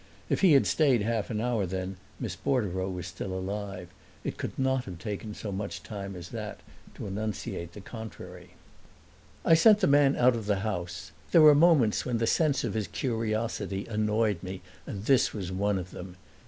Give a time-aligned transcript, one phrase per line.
[0.29, 3.89] If he had stayed half an hour then Miss Bordereau was still alive:
[4.23, 6.61] it could not have taken so much time as that
[6.95, 8.55] to enunciate the contrary.
[9.45, 12.73] I sent the man out of the house; there were moments when the sense of
[12.73, 16.17] his curiosity annoyed me, and this was one of them.